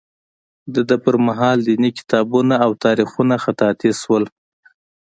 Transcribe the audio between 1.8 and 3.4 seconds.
کتابونه او تاریخونه